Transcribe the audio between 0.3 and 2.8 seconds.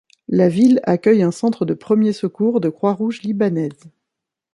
ville accueille un centre de premiers secours de